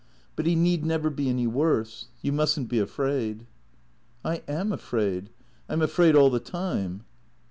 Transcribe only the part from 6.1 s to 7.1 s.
all the time."